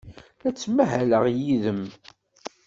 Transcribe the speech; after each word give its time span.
La 0.41 0.49
ttmahaleɣ 0.51 1.23
yid-m. 1.37 1.81